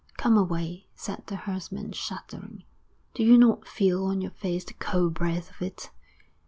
'Come 0.17 0.35
away,' 0.35 0.87
said 0.95 1.21
the 1.27 1.35
herdsman, 1.35 1.91
shuddering. 1.91 2.63
'Do 3.13 3.21
you 3.21 3.37
not 3.37 3.67
feel 3.67 4.05
on 4.05 4.19
your 4.19 4.31
face 4.31 4.63
the 4.65 4.73
cold 4.73 5.13
breath 5.13 5.51
of 5.51 5.61
it?' 5.61 5.91